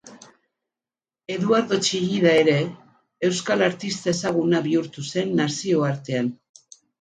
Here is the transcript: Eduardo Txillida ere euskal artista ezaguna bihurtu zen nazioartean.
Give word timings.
Eduardo 1.33 1.77
Txillida 1.87 2.31
ere 2.45 2.55
euskal 3.29 3.63
artista 3.67 4.11
ezaguna 4.15 4.63
bihurtu 4.69 5.05
zen 5.15 5.37
nazioartean. 5.43 6.35